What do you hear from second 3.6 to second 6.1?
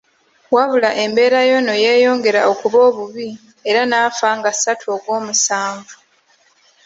era n'afa nga ssatu Ogwomusanvu.